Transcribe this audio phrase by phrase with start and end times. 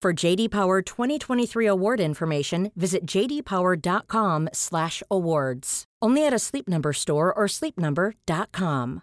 [0.00, 5.84] For JD Power 2023 award information, visit jdpower.com/awards.
[6.00, 9.02] Only at a Sleep Number store or sleepnumber.com.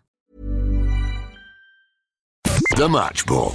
[2.77, 3.53] The Match Ball.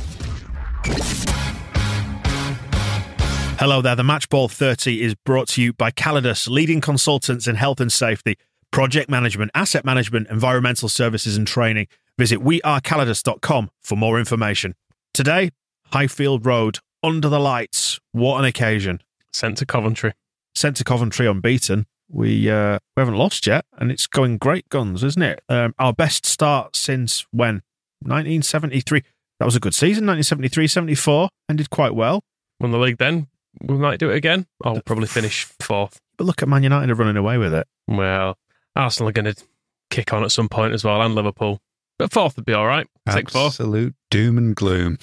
[3.59, 3.97] Hello there.
[3.97, 7.91] The Match Ball 30 is brought to you by Callidus, leading consultants in health and
[7.93, 8.37] safety,
[8.71, 11.87] project management, asset management, environmental services, and training.
[12.19, 14.75] Visit wearecallidus.com for more information.
[15.15, 15.51] Today,
[15.93, 18.01] Highfield Road, under the lights.
[18.13, 19.01] What an occasion.
[19.33, 20.13] Sent to Coventry.
[20.55, 21.87] Sent to Coventry unbeaten.
[22.09, 25.43] We uh, we haven't lost yet, and it's going great guns, isn't it?
[25.49, 27.63] Um, our best start since when?
[28.01, 29.03] 1973.
[29.39, 30.07] That was a good season.
[30.07, 32.23] 1973 74 ended quite well.
[32.59, 33.29] Won the league then.
[33.63, 34.47] We might do it again.
[34.65, 36.01] I'll probably finish fourth.
[36.17, 37.67] But look at Man United are running away with it.
[37.89, 38.37] Well,
[38.77, 39.43] Arsenal are going to
[39.91, 41.61] kick on at some point as well, and Liverpool.
[41.99, 42.87] But fourth would be all right.
[43.09, 43.61] Take fourth.
[43.61, 44.99] Absolute doom and gloom.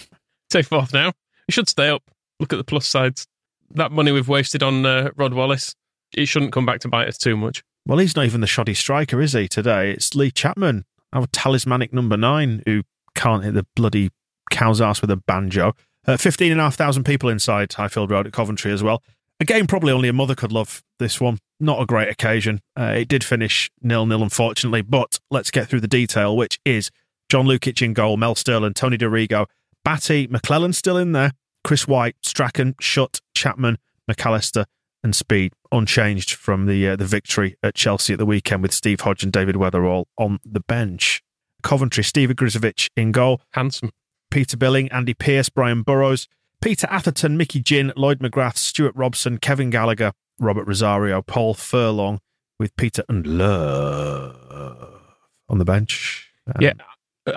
[0.50, 1.14] Take fourth now.
[1.48, 2.04] We should stay up.
[2.40, 3.28] Look at the plus sides.
[3.72, 5.76] That money we've wasted on uh, Rod Wallace,
[6.14, 7.64] it shouldn't come back to bite us too much.
[7.86, 9.92] Well, he's not even the shoddy striker, is he, today?
[9.92, 12.84] It's Lee Chapman, our talismanic number nine, who
[13.16, 14.12] can't hit the bloody
[14.52, 15.74] cow's ass with a banjo.
[16.06, 19.02] Uh, 15,500 people inside Highfield Road at Coventry as well.
[19.40, 21.40] A game probably only a mother could love this one.
[21.60, 22.62] Not a great occasion.
[22.78, 26.92] Uh, it did finish nil-nil, unfortunately, but let's get through the detail, which is
[27.30, 29.48] John Lukic in goal, Mel Sterland, Tony Dorigo,
[29.88, 31.32] Batty, McClelland still in there,
[31.64, 33.78] Chris White, Strachan, Shutt, Chapman,
[34.12, 34.66] McAllister,
[35.02, 39.00] and Speed, unchanged from the uh, the victory at Chelsea at the weekend with Steve
[39.00, 41.24] Hodge and David Weatherall on the bench.
[41.64, 43.92] Coventry, Steve Ogrizovic in goal, Handsome.
[44.30, 46.28] Peter Billing, Andy Pearce, Brian Borrows,
[46.62, 52.20] Peter Atherton, Mickey Gynn, Lloyd McGrath, Stuart Robson, Kevin Gallagher, Robert Rosario, Paul Furlong,
[52.60, 55.00] with Peter Ndlovu
[55.48, 56.30] on the bench.
[56.46, 56.74] Um, Yeah,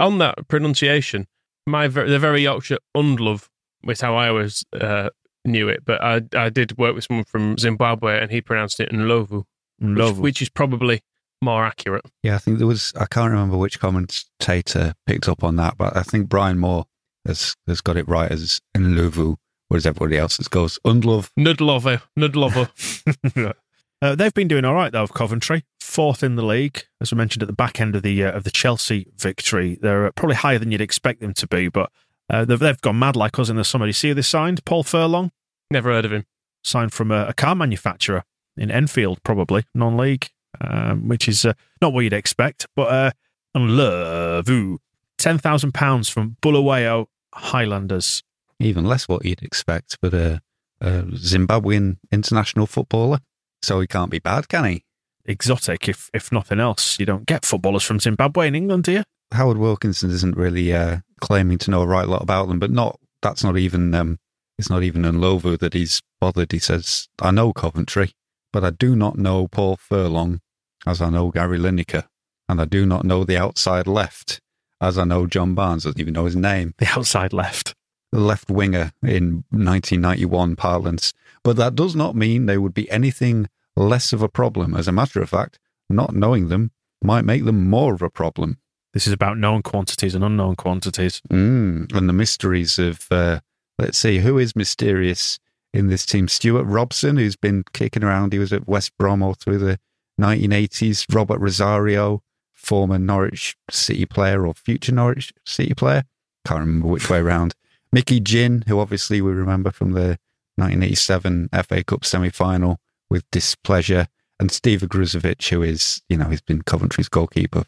[0.01, 1.29] on that pronunciation,
[1.67, 3.49] my ver- the very Yorkshire Undlove
[3.85, 5.11] was how I always uh,
[5.45, 8.91] knew it, but I I did work with someone from Zimbabwe and he pronounced it
[8.91, 9.45] Nlovu,
[9.79, 10.19] which, Nlovu.
[10.19, 11.03] which is probably
[11.43, 12.05] more accurate.
[12.23, 15.97] Yeah, I think there was, I can't remember which commentator picked up on that, but
[15.97, 16.85] I think Brian Moore
[17.27, 19.37] has, has got it right as Nluvu,
[19.69, 21.31] whereas everybody else has goes Undlove.
[21.39, 23.55] Nudlover, Nudlover.
[24.03, 25.03] Uh, they've been doing all right though.
[25.03, 28.25] Of Coventry, fourth in the league, as we mentioned at the back end of the
[28.25, 29.79] uh, of the Chelsea victory.
[29.81, 31.91] They're uh, probably higher than you'd expect them to be, but
[32.31, 33.87] uh, they've, they've gone mad like us in the summer.
[33.87, 34.65] You see who they signed?
[34.65, 35.33] Paul Furlong,
[35.71, 36.25] Never heard of him.
[36.63, 38.25] signed from a, a car manufacturer
[38.57, 40.29] in Enfield, probably non-league,
[40.61, 41.53] um, which is uh,
[41.83, 42.67] not what you'd expect.
[42.77, 43.11] But uh,
[43.57, 44.79] Nlevu,
[45.19, 48.23] ten thousand pounds from Bulawayo Highlanders.
[48.59, 50.41] Even less what you'd expect, but a,
[50.81, 53.21] a Zimbabwean international footballer.
[53.63, 54.85] So he can't be bad, can he?
[55.25, 56.99] Exotic, if if nothing else.
[56.99, 59.03] You don't get footballers from Zimbabwe in England, do you?
[59.33, 62.99] Howard Wilkinson isn't really uh, claiming to know a right lot about them, but not
[63.23, 64.19] that's not even um,
[64.59, 66.53] it's not even Nlovu that he's bothered.
[66.53, 68.13] He says, "I know Coventry,
[68.53, 70.41] but I do not know Paul Furlong,
[70.87, 72.05] as I know Gary Lineker,
[72.49, 74.41] and I do not know the outside left,
[74.81, 77.75] as I know John Barnes doesn't even know his name, The outside left.
[78.13, 81.13] the left winger in 1991 parlance.
[81.45, 83.49] But that does not mean they would be anything
[83.81, 84.75] less of a problem.
[84.75, 86.71] As a matter of fact, not knowing them
[87.03, 88.59] might make them more of a problem."
[88.93, 91.23] This is about known quantities and unknown quantities.
[91.31, 93.41] Mm, and the mysteries of, uh,
[93.79, 95.39] let's see, who is mysterious
[95.73, 96.27] in this team?
[96.27, 98.33] Stuart Robson, who's been kicking around.
[98.33, 99.79] He was at West Brom all through the
[100.21, 101.07] 1980s.
[101.15, 102.23] Robert Rosario,
[102.53, 106.03] former Norwich City player or future Norwich City player.
[106.45, 107.55] Can't remember which way around.
[107.93, 110.19] Mickey Gynn, who obviously we remember from the
[110.57, 112.81] 1987 FA Cup semi final
[113.11, 114.07] with displeasure.
[114.39, 117.65] And Steve Ogrizovic, who is, you know, he's been Coventry's goalkeeper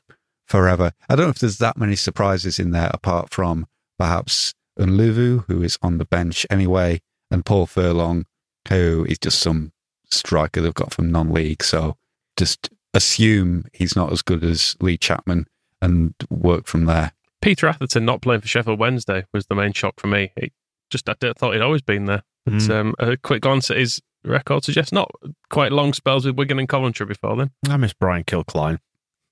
[0.47, 0.93] forever.
[1.09, 3.67] I don't know if there's that many surprises in there apart from
[3.99, 8.25] perhaps Unluvu, who is on the bench anyway, and Paul Furlong,
[8.69, 9.73] who is just some
[10.11, 11.63] striker they've got from non-league.
[11.63, 11.97] So
[12.37, 15.47] just assume he's not as good as Lee Chapman
[15.81, 17.13] and work from there.
[17.41, 20.33] Peter Atherton not playing for Sheffield Wednesday was the main shock for me.
[20.37, 20.53] It
[20.91, 22.23] just I thought he'd always been there.
[22.45, 25.11] But, um, a quick glance at his record suggests not
[25.51, 27.51] quite long spells with Wigan and Coventry before then.
[27.69, 28.79] I miss Brian Kilcline.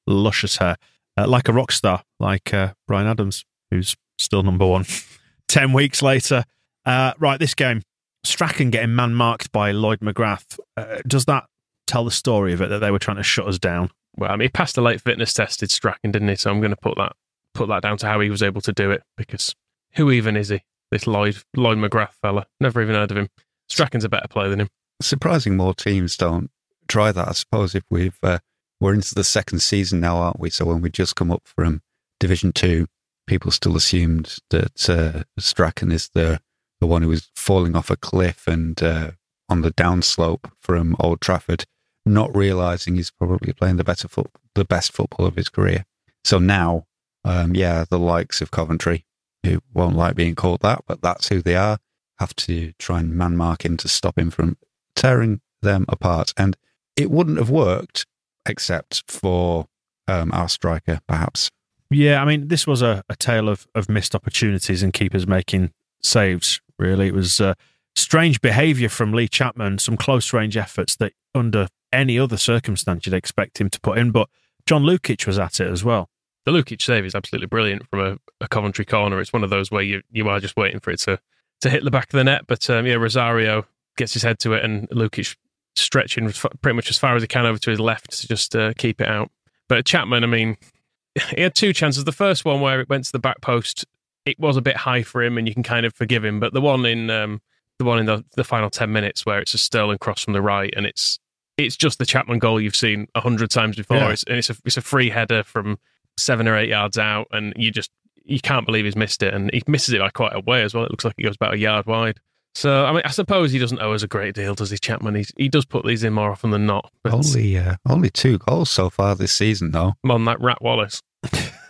[0.06, 0.76] Luscious hair.
[1.16, 4.84] Uh, like a rock star, like uh, Bryan Adams, who's still number one.
[5.48, 6.44] 10 weeks later.
[6.84, 7.82] Uh, right, this game.
[8.24, 10.58] Strachan getting man marked by Lloyd McGrath.
[10.76, 11.44] Uh, does that
[11.86, 13.90] tell the story of it that they were trying to shut us down?
[14.16, 16.36] Well, I mean, he passed the late fitness test, did Strachan, didn't he?
[16.36, 17.12] So I'm going to put that
[17.54, 19.56] put that down to how he was able to do it because
[19.94, 20.62] who even is he?
[20.90, 22.46] This Lloyd Lloyd McGrath fella.
[22.60, 23.28] Never even heard of him.
[23.68, 24.68] Strachan's a better player than him.
[25.00, 26.50] Surprising more teams don't
[26.88, 27.28] try that.
[27.28, 28.38] I suppose if we've uh,
[28.80, 30.50] we're into the second season now, aren't we?
[30.50, 31.82] So when we just come up from
[32.18, 32.86] Division Two,
[33.26, 36.40] people still assumed that uh, Strachan is the
[36.80, 39.12] the one who was falling off a cliff and uh,
[39.48, 41.64] on the downslope from Old Trafford,
[42.06, 45.84] not realizing he's probably playing the better foot, the best football of his career.
[46.24, 46.86] So now,
[47.24, 49.04] um, yeah, the likes of Coventry,
[49.44, 51.78] who won't like being called that, but that's who they are,
[52.18, 54.56] have to try and man mark him to stop him from
[55.00, 56.32] tearing them apart.
[56.36, 56.56] And
[56.94, 58.06] it wouldn't have worked
[58.46, 59.66] except for
[60.06, 61.50] um, our striker, perhaps.
[61.90, 65.72] Yeah, I mean, this was a, a tale of, of missed opportunities and keepers making
[66.02, 67.08] saves, really.
[67.08, 67.54] It was uh,
[67.96, 73.14] strange behaviour from Lee Chapman, some close range efforts that under any other circumstance you'd
[73.14, 74.28] expect him to put in, but
[74.66, 76.10] John Lukic was at it as well.
[76.44, 79.20] The Lukic save is absolutely brilliant from a, a Coventry corner.
[79.20, 81.18] It's one of those where you, you are just waiting for it to,
[81.62, 82.46] to hit the back of the net.
[82.46, 83.66] But um, yeah, Rosario
[84.00, 85.36] gets his head to it and Lukic
[85.76, 86.30] stretching
[86.62, 89.00] pretty much as far as he can over to his left to just uh, keep
[89.00, 89.30] it out.
[89.68, 90.56] But Chapman, I mean,
[91.36, 92.04] he had two chances.
[92.04, 93.84] The first one where it went to the back post,
[94.26, 96.40] it was a bit high for him, and you can kind of forgive him.
[96.40, 97.40] But the one in um,
[97.78, 100.42] the one in the, the final ten minutes where it's a Sterland cross from the
[100.42, 101.18] right, and it's
[101.56, 103.98] it's just the Chapman goal you've seen a hundred times before.
[103.98, 104.10] Yeah.
[104.10, 105.78] It's, and it's a it's a free header from
[106.16, 107.90] seven or eight yards out, and you just
[108.24, 110.74] you can't believe he's missed it, and he misses it by quite a way as
[110.74, 110.84] well.
[110.84, 112.20] It looks like it goes about a yard wide.
[112.54, 115.14] So I mean, I suppose he doesn't owe us a great deal, does he, Chapman?
[115.14, 116.90] He's, he does put these in more often than not.
[117.04, 119.94] Only uh, only two goals so far this season, though.
[120.08, 121.00] on that Rat Wallace.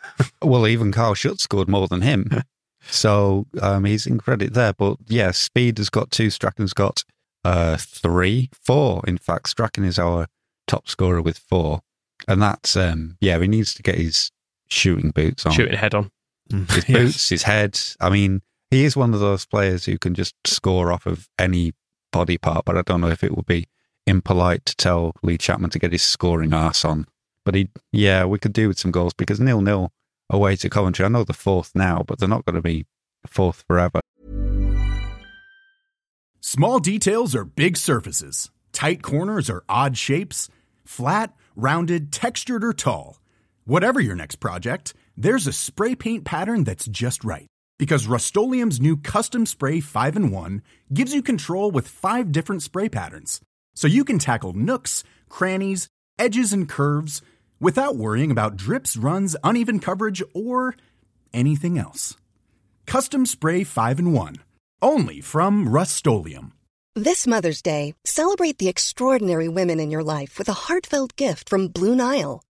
[0.42, 2.42] Well, even Carl Shutt's scored more than him.
[2.82, 4.72] so um, he's in credit there.
[4.72, 7.04] But yeah, Speed has got two, Strachan's got
[7.44, 9.02] uh, three, four.
[9.06, 10.26] In fact, Strachan is our
[10.66, 11.80] top scorer with four.
[12.28, 14.30] And that's, um, yeah, he needs to get his
[14.68, 15.52] shooting boots on.
[15.52, 16.10] shooting head on.
[16.50, 17.78] His boots, his head.
[18.00, 21.72] I mean, he is one of those players who can just score off of any
[22.12, 23.66] body part, but I don't know if it would be
[24.06, 27.06] impolite to tell Lee Chapman to get his scoring arse on.
[27.44, 29.92] But he, yeah, we could do with some goals because nil nil
[30.28, 31.04] away to Coventry.
[31.04, 32.86] I know the fourth now, but they're not going to be
[33.26, 34.00] fourth forever.
[36.40, 38.50] Small details are big surfaces.
[38.72, 40.48] Tight corners are odd shapes.
[40.84, 43.18] Flat, rounded, textured, or tall.
[43.64, 47.46] Whatever your next project, there's a spray paint pattern that's just right.
[47.80, 50.62] Because Rust new Custom Spray 5 in 1
[50.92, 53.40] gives you control with five different spray patterns.
[53.74, 55.88] So you can tackle nooks, crannies,
[56.18, 57.22] edges, and curves
[57.58, 60.74] without worrying about drips, runs, uneven coverage, or
[61.32, 62.18] anything else.
[62.84, 64.36] Custom Spray 5 in 1.
[64.82, 66.06] Only from Rust
[66.94, 71.68] This Mother's Day, celebrate the extraordinary women in your life with a heartfelt gift from
[71.68, 72.42] Blue Nile.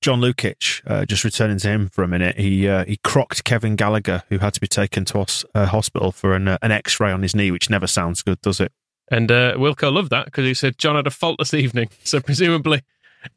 [0.00, 3.74] John Lukic, uh, just returning to him for a minute, he uh, he crocked Kevin
[3.76, 7.00] Gallagher, who had to be taken to hos- uh, hospital for an, uh, an X
[7.00, 8.72] ray on his knee, which never sounds good, does it?
[9.10, 11.88] And uh, Wilco loved that because he said John had a faultless evening.
[12.04, 12.82] So presumably,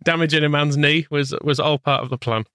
[0.03, 2.46] damaging a man's knee was was all part of the plan.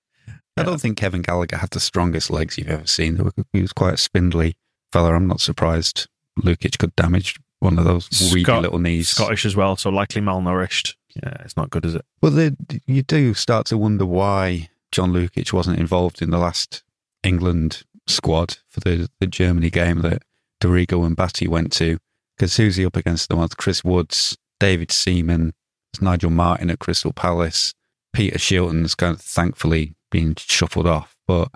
[0.56, 3.30] I don't think Kevin Gallagher had the strongest legs you've ever seen.
[3.52, 4.56] He was quite a spindly
[4.92, 5.14] fella.
[5.14, 6.06] I'm not surprised
[6.40, 9.08] Lukic could damage one of those weedy Scot- little knees.
[9.08, 10.94] Scottish as well, so likely malnourished.
[11.22, 12.04] Yeah, it's not good, is it?
[12.20, 12.56] Well, the,
[12.86, 16.82] you do start to wonder why John Lukic wasn't involved in the last
[17.22, 20.22] England squad for the, the Germany game that
[20.60, 21.98] Dorigo and Batty went to.
[22.36, 23.48] Because who's he up against The them?
[23.56, 25.54] Chris Woods, David Seaman,
[26.00, 27.72] Nigel Martyn at Crystal Palace,
[28.12, 31.16] Peter Shilton's kind of thankfully being shuffled off.
[31.26, 31.48] But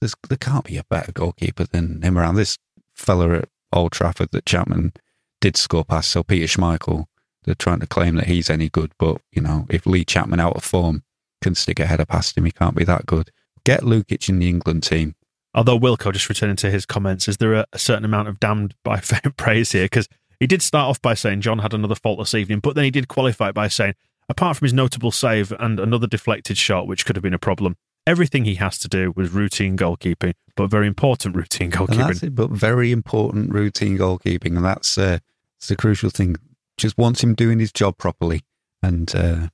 [0.00, 2.36] there can't be a better goalkeeper than him around.
[2.36, 2.58] This
[2.94, 4.92] fella at Old Trafford that Chapman
[5.40, 7.06] did score past, so Peter Schmeichel,
[7.46, 8.92] they're trying to claim that he's any good.
[8.98, 11.02] But, you know, if Lee Chapman out of form
[11.42, 13.30] can stick a header past him, he can't be that good.
[13.64, 15.14] Get Lukic in the England team.
[15.54, 18.74] Although Wilco, just returning to his comments, is there a, a certain amount of damned
[18.84, 19.00] by
[19.36, 19.86] praise here?
[19.86, 22.90] Because he did start off by saying John had another faultless evening, but then he
[22.90, 23.94] did qualify it by saying,
[24.28, 27.76] apart from his notable save and another deflected shot, which could have been a problem,
[28.06, 32.22] everything he has to do was routine goalkeeping, but very important routine goalkeeping.
[32.22, 34.56] it, but very important routine goalkeeping.
[34.56, 35.18] And that's, uh,
[35.58, 36.36] that's the crucial thing.
[36.76, 38.42] Just wants him doing his job properly.
[38.82, 39.48] And uh,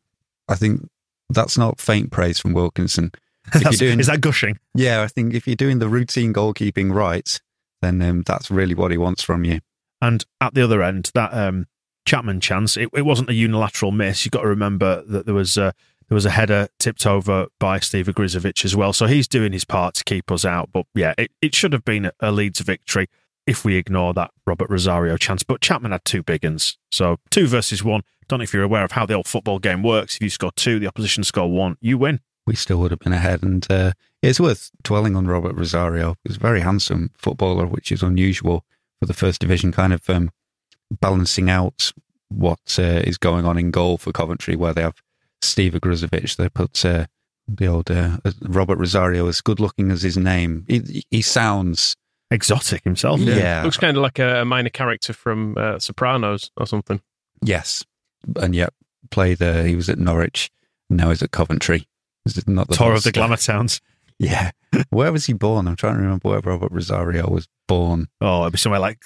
[0.48, 0.88] I think
[1.30, 3.12] that's not faint praise from Wilkinson.
[3.54, 4.60] If you're doing, is that gushing?
[4.72, 7.40] yeah, I think if you're doing the routine goalkeeping right,
[7.80, 9.58] then um, that's really what he wants from you.
[10.00, 11.66] And at the other end, that um,
[12.06, 14.24] Chapman chance, it, it wasn't a unilateral miss.
[14.24, 15.74] You've got to remember that there was a,
[16.08, 18.92] there was a header tipped over by Steve Ogrizovic as well.
[18.92, 20.70] So he's doing his part to keep us out.
[20.72, 23.08] But yeah, it, it should have been a, a Leeds victory
[23.46, 25.42] if we ignore that Robert Rosario chance.
[25.42, 26.78] But Chapman had two big uns.
[26.90, 28.02] So two versus one.
[28.28, 30.16] Don't know if you're aware of how the old football game works.
[30.16, 32.20] If you score two, the opposition score one, you win.
[32.46, 33.42] we still would have been ahead.
[33.42, 36.16] And uh, it's worth dwelling on Robert Rosario.
[36.24, 38.64] He's a very handsome footballer, which is unusual
[39.00, 40.30] for the first division, kind of um,
[41.00, 41.92] balancing out
[42.28, 45.02] what uh, is going on in goal for Coventry, where they have
[45.42, 46.36] Steve Ogrizovic.
[46.36, 47.06] They put uh,
[47.46, 50.64] the old uh, Robert Rosario as good looking as his name.
[50.68, 51.96] He, he sounds
[52.32, 53.20] Exotic himself.
[53.20, 57.00] yeah, Looks kind of like a, a minor character from uh, Sopranos or something.
[57.42, 57.84] yes,
[58.36, 58.72] and yet
[59.10, 59.42] played.
[59.42, 60.50] Uh, he was at Norwich.
[60.90, 61.86] Now he's at Coventry.
[62.24, 63.80] This is not the Tour of the Glamour Towns.
[64.18, 64.52] Yeah.
[64.90, 65.66] Where was he born?
[65.66, 68.06] I'm trying to remember where Robert Rosario was born.
[68.20, 69.00] Oh, it'd be somewhere like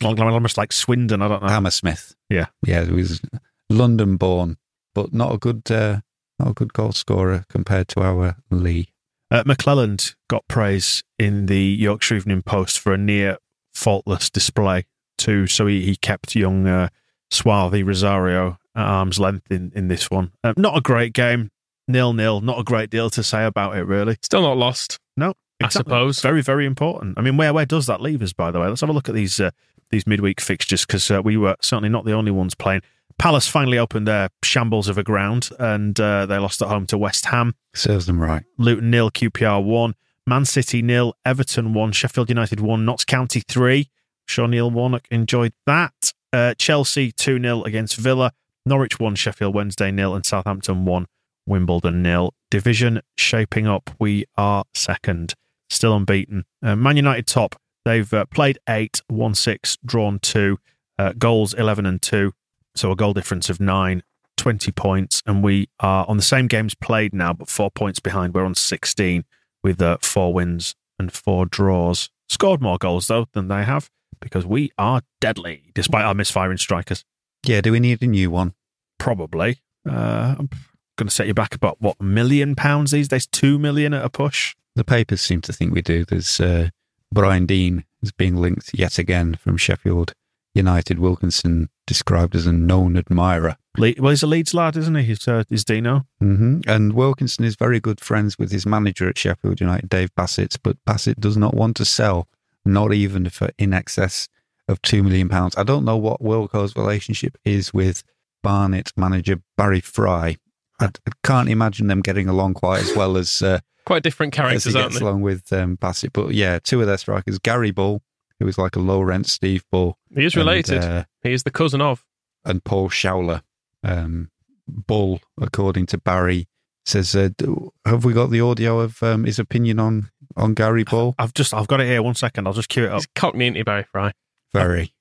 [0.00, 1.22] almost like Swindon.
[1.22, 1.48] I don't know.
[1.48, 2.14] Hammersmith.
[2.30, 2.46] Yeah.
[2.64, 3.20] Yeah, he was
[3.68, 4.58] London born,
[4.94, 6.00] but not a good uh,
[6.38, 8.92] not a good goal scorer compared to our Lee.
[9.30, 13.38] Uh, McClelland got praise in the Yorkshire Evening Post for a near
[13.72, 14.84] faultless display
[15.18, 15.46] too.
[15.46, 16.88] So he, he kept young uh,
[17.30, 20.32] Swarthy Rosario at arm's length in, in this one.
[20.42, 21.50] Uh, not a great game,
[21.88, 22.40] nil nil.
[22.40, 24.16] Not a great deal to say about it really.
[24.22, 24.98] Still not lost.
[25.16, 26.20] No, I suppose.
[26.20, 27.18] very very important.
[27.18, 28.32] I mean, where where does that leave us?
[28.32, 29.50] By the way, let's have a look at these uh,
[29.90, 32.82] these midweek fixtures because uh, we were certainly not the only ones playing.
[33.18, 36.98] Palace finally opened their shambles of a ground and uh, they lost at home to
[36.98, 37.54] West Ham.
[37.74, 38.42] Serves them right.
[38.58, 39.94] Luton nil, QPR one,
[40.26, 43.90] Man City nil, Everton one, Sheffield United one, Notts County three.
[44.26, 46.12] Sure, Neil Warnock enjoyed that.
[46.32, 48.32] Uh, Chelsea two 0 against Villa,
[48.66, 51.06] Norwich one, Sheffield Wednesday nil, and Southampton one,
[51.46, 52.34] Wimbledon nil.
[52.50, 53.90] Division shaping up.
[53.98, 55.34] We are second,
[55.68, 56.44] still unbeaten.
[56.62, 57.56] Uh, Man United top.
[57.84, 60.58] They've uh, played eight, won six, drawn two,
[60.98, 62.32] uh, goals eleven and two.
[62.74, 64.02] So a goal difference of nine.
[64.36, 68.34] 20 points, and we are on the same games played now, but four points behind.
[68.34, 69.24] We're on 16
[69.62, 72.10] with uh, four wins and four draws.
[72.28, 73.90] Scored more goals, though, than they have
[74.20, 77.04] because we are deadly, despite our misfiring strikers.
[77.44, 78.54] Yeah, do we need a new one?
[78.98, 79.60] Probably.
[79.88, 80.48] Uh, I'm
[80.96, 83.26] going to set you back about, what, million pounds these days?
[83.26, 84.54] Two million at a push?
[84.76, 86.04] The papers seem to think we do.
[86.04, 86.70] There's uh,
[87.12, 90.14] Brian Deane is being linked yet again from Sheffield
[90.54, 90.98] United.
[90.98, 93.56] Wilkinson described as a known admirer.
[93.76, 95.02] Le- well, he's a Leeds lad, isn't he?
[95.02, 96.06] He's, uh, he's Dino.
[96.20, 100.56] hmm And Wilkinson is very good friends with his manager at Sheffield United, Dave Bassett,
[100.62, 102.28] but Bassett does not want to sell,
[102.64, 104.28] not even for in excess
[104.68, 105.28] of £2 million.
[105.56, 108.02] I don't know what Wilco's relationship is with
[108.42, 110.36] Barnet manager Barry Fry.
[110.80, 114.64] I, I can't imagine them getting along quite as well as, uh, Quite different as
[114.64, 115.04] he characters, aren't gets they?
[115.06, 116.12] along with um, Bassett.
[116.14, 118.00] But yeah, two of their strikers, Gary Bull,
[118.40, 119.98] who is like a low rent Steve Bull.
[120.14, 120.82] He is and, related.
[120.82, 122.04] uh, he is the cousin of.
[122.44, 123.42] and Paul Showler.
[123.82, 124.30] Um,
[124.66, 126.48] Bull, according to Barry,
[126.86, 127.46] says, uh, d-
[127.84, 131.52] "Have we got the audio of um, his opinion on on Gary Bull?" I've just,
[131.52, 132.02] I've got it here.
[132.02, 132.46] One second.
[132.46, 132.96] I'll just cue it up.
[133.00, 134.12] He's cockney, isn't he, Barry Fry?
[134.52, 134.94] Very.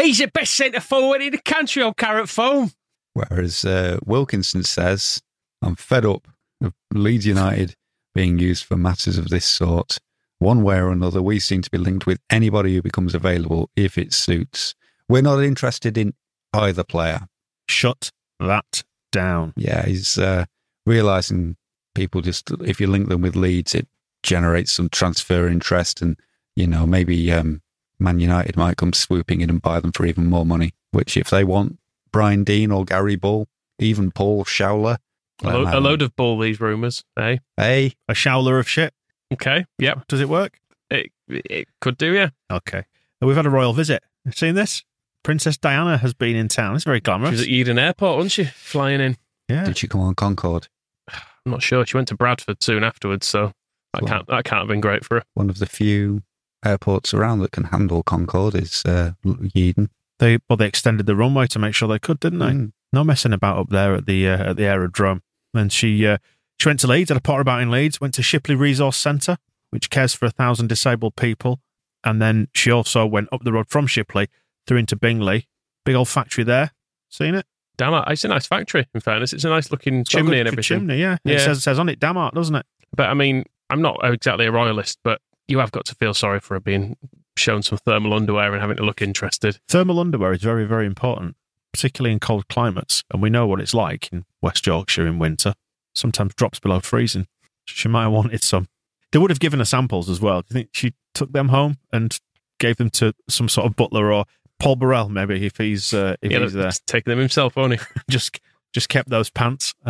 [0.00, 2.70] He's the best centre forward in the country on carrot foam.
[3.12, 5.20] Whereas uh, Wilkinson says,
[5.60, 6.28] "I'm fed up
[6.62, 7.74] of Leeds United
[8.14, 9.98] being used for matters of this sort.
[10.40, 13.96] One way or another, we seem to be linked with anybody who becomes available if
[13.96, 14.74] it suits.
[15.08, 16.14] We're not interested in
[16.52, 17.28] either player."
[17.68, 18.82] Shut that
[19.12, 19.52] down.
[19.56, 20.46] Yeah, he's uh,
[20.86, 21.56] realizing
[21.94, 23.86] people just if you link them with Leeds, it
[24.22, 26.16] generates some transfer interest, and
[26.56, 27.62] you know maybe um,
[27.98, 30.72] Man United might come swooping in and buy them for even more money.
[30.92, 31.78] which if they want
[32.12, 33.46] Brian Deane or Gary Bull,
[33.78, 34.96] even Paul Showler,
[35.44, 37.36] A, lo- a load of ball these rumours, eh?
[37.56, 38.92] Hey, A showler of shit.
[39.32, 40.06] Okay, yep.
[40.08, 40.58] Does it work?
[40.90, 42.30] It, it could do, yeah.
[42.50, 42.84] Okay.
[43.22, 44.02] Uh, We've had a royal visit.
[44.32, 44.82] Seen this?
[45.22, 46.74] Princess Diana has been in town.
[46.74, 47.32] It's very She glamorous.
[47.32, 48.44] was at Yeadon Airport, wasn't she?
[48.44, 49.16] Flying in.
[49.48, 49.64] yeah.
[49.64, 50.68] did she come on Concorde?
[51.08, 51.84] I'm not sure.
[51.86, 53.52] She went to Bradford soon afterwards, so
[53.94, 55.22] that Well- can't that can't have been great for her.
[55.34, 56.22] One of the few
[56.64, 59.88] airports around that can handle Concorde is uh, Yeadon.
[60.18, 62.46] They well, they extended the runway to make sure they could, didn't they?
[62.50, 62.72] Mm.
[62.92, 65.22] No messing about up there at the uh, at the aerodrome.
[65.54, 66.18] And she uh,
[66.60, 69.38] she went to Leeds, had a potter about in Leeds, went to Shipley Resource Centre,
[69.70, 71.60] which cares for a thousand disabled people,
[72.04, 74.28] and then she also went up the road from Shipley
[74.66, 75.48] through into Bingley,
[75.86, 76.72] big old factory there.
[77.08, 77.46] Seen it?
[77.78, 78.86] Damn it, it's a nice factory.
[78.94, 80.80] In fairness, it's a nice looking It's chimney and everything.
[80.80, 81.16] Chimney, yeah.
[81.24, 81.36] Yeah.
[81.36, 82.66] It says says on it Damart, doesn't it?
[82.94, 86.40] But I mean, I'm not exactly a royalist, but you have got to feel sorry
[86.40, 86.98] for her being
[87.38, 89.58] shown some thermal underwear and having to look interested.
[89.68, 91.36] Thermal underwear is very, very important,
[91.72, 93.02] particularly in cold climates.
[93.10, 95.54] And we know what it's like in West Yorkshire in winter.
[95.94, 97.26] Sometimes drops below freezing.
[97.66, 98.68] She might have wanted some.
[99.12, 100.42] They would have given her samples as well.
[100.42, 102.18] Do you think she took them home and
[102.58, 104.24] gave them to some sort of butler or
[104.60, 106.66] Paul Burrell, maybe, if he's uh, if Yeah, he's there?
[106.66, 107.78] he's taking them himself, won't he?
[108.10, 108.38] Just
[108.72, 109.74] just kept those pants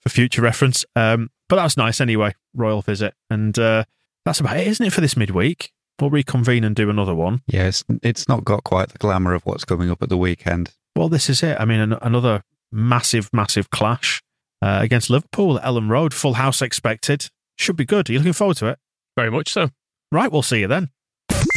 [0.00, 0.84] for future reference.
[0.96, 2.34] Um, but that's nice anyway.
[2.54, 3.84] Royal visit, and uh,
[4.24, 5.72] that's about it, isn't it, for this midweek?
[6.00, 7.42] We'll reconvene and do another one.
[7.46, 10.72] Yes, it's not got quite the glamour of what's coming up at the weekend.
[10.96, 11.56] Well, this is it.
[11.60, 14.22] I mean, an- another massive, massive clash
[14.62, 16.14] uh, against Liverpool at Elland Road.
[16.14, 17.30] Full house expected.
[17.56, 18.08] Should be good.
[18.08, 18.78] Are you looking forward to it?
[19.16, 19.70] Very much so.
[20.12, 20.90] Right, we'll see you then.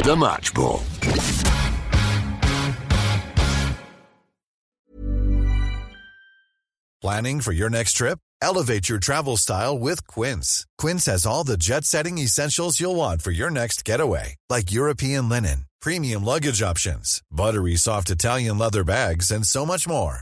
[0.03, 0.81] The Match Ball.
[7.01, 8.19] Planning for your next trip?
[8.43, 10.67] Elevate your travel style with Quince.
[10.77, 15.27] Quince has all the jet setting essentials you'll want for your next getaway, like European
[15.27, 20.21] linen, premium luggage options, buttery soft Italian leather bags, and so much more.